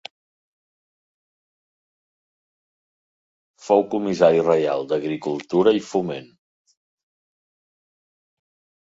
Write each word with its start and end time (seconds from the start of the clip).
Fou 3.67 3.85
comissari 3.93 4.43
reial 4.49 4.89
d'Agricultura 4.95 5.77
i 5.83 5.87
Foment. 5.93 6.37